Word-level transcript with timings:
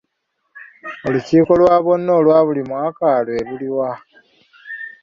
Olukiiko 1.07 1.51
lwa 1.59 1.75
bonna 1.85 2.11
olwa 2.19 2.37
buli 2.45 2.61
mwaka 2.69 3.05
lwe 3.25 3.37
luliwa? 3.47 3.89